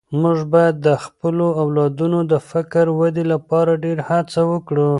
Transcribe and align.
موږ 0.21 0.39
باید 0.53 0.75
د 0.87 0.89
خپلو 1.05 1.45
اولادونو 1.63 2.19
د 2.31 2.33
فکري 2.49 2.91
ودې 2.99 3.23
لپاره 3.33 3.71
ډېره 3.83 4.03
هڅه 4.11 4.41
وکړو. 4.51 4.89